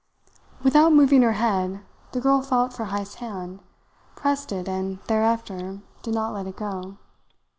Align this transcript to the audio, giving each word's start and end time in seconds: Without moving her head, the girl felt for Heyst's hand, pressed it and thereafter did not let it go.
Without 0.63 0.91
moving 0.93 1.21
her 1.21 1.33
head, 1.33 1.81
the 2.11 2.19
girl 2.19 2.41
felt 2.41 2.73
for 2.73 2.85
Heyst's 2.85 3.19
hand, 3.21 3.59
pressed 4.15 4.51
it 4.51 4.67
and 4.67 4.97
thereafter 5.05 5.81
did 6.01 6.15
not 6.15 6.33
let 6.33 6.47
it 6.47 6.55
go. 6.55 6.97